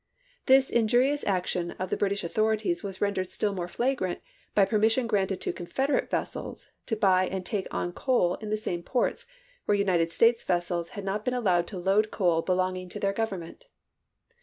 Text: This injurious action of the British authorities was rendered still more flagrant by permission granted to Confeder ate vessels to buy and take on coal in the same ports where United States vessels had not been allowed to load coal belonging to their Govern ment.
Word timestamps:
This 0.47 0.71
injurious 0.71 1.23
action 1.25 1.73
of 1.77 1.91
the 1.91 1.95
British 1.95 2.23
authorities 2.23 2.81
was 2.81 3.01
rendered 3.01 3.29
still 3.29 3.53
more 3.53 3.67
flagrant 3.67 4.19
by 4.55 4.65
permission 4.65 5.05
granted 5.05 5.39
to 5.41 5.53
Confeder 5.53 6.01
ate 6.01 6.09
vessels 6.09 6.71
to 6.87 6.95
buy 6.95 7.27
and 7.27 7.45
take 7.45 7.67
on 7.69 7.93
coal 7.93 8.33
in 8.41 8.49
the 8.49 8.57
same 8.57 8.81
ports 8.81 9.27
where 9.65 9.77
United 9.77 10.11
States 10.11 10.41
vessels 10.43 10.89
had 10.97 11.05
not 11.05 11.23
been 11.23 11.35
allowed 11.35 11.67
to 11.67 11.77
load 11.77 12.09
coal 12.09 12.41
belonging 12.41 12.89
to 12.89 12.99
their 12.99 13.13
Govern 13.13 13.41
ment. 13.41 13.67